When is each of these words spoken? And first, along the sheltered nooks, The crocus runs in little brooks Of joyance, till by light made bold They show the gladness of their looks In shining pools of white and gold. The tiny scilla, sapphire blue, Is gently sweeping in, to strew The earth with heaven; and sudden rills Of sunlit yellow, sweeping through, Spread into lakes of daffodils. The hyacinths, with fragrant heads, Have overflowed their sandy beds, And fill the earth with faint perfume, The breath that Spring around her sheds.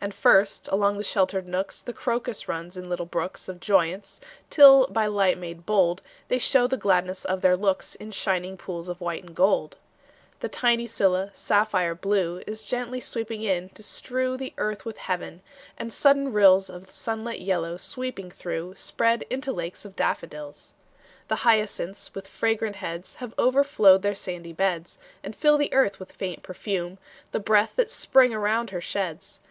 And 0.00 0.14
first, 0.14 0.66
along 0.68 0.96
the 0.96 1.04
sheltered 1.04 1.46
nooks, 1.46 1.82
The 1.82 1.92
crocus 1.92 2.48
runs 2.48 2.78
in 2.78 2.88
little 2.88 3.04
brooks 3.04 3.50
Of 3.50 3.60
joyance, 3.60 4.18
till 4.48 4.86
by 4.86 5.04
light 5.06 5.36
made 5.36 5.66
bold 5.66 6.00
They 6.28 6.38
show 6.38 6.66
the 6.66 6.78
gladness 6.78 7.26
of 7.26 7.42
their 7.42 7.54
looks 7.54 7.94
In 7.94 8.10
shining 8.10 8.56
pools 8.56 8.88
of 8.88 9.02
white 9.02 9.22
and 9.24 9.36
gold. 9.36 9.76
The 10.40 10.48
tiny 10.48 10.86
scilla, 10.86 11.28
sapphire 11.34 11.94
blue, 11.94 12.42
Is 12.46 12.64
gently 12.64 12.98
sweeping 12.98 13.42
in, 13.42 13.68
to 13.74 13.82
strew 13.82 14.38
The 14.38 14.54
earth 14.56 14.86
with 14.86 14.96
heaven; 14.96 15.42
and 15.76 15.92
sudden 15.92 16.32
rills 16.32 16.70
Of 16.70 16.90
sunlit 16.90 17.40
yellow, 17.42 17.76
sweeping 17.76 18.30
through, 18.30 18.74
Spread 18.76 19.26
into 19.28 19.52
lakes 19.52 19.84
of 19.84 19.94
daffodils. 19.94 20.72
The 21.28 21.44
hyacinths, 21.44 22.14
with 22.14 22.26
fragrant 22.26 22.76
heads, 22.76 23.16
Have 23.16 23.34
overflowed 23.38 24.00
their 24.00 24.14
sandy 24.14 24.54
beds, 24.54 24.96
And 25.22 25.36
fill 25.36 25.58
the 25.58 25.74
earth 25.74 26.00
with 26.00 26.12
faint 26.12 26.42
perfume, 26.42 26.96
The 27.32 27.40
breath 27.40 27.76
that 27.76 27.90
Spring 27.90 28.32
around 28.32 28.70
her 28.70 28.80
sheds. 28.80 29.40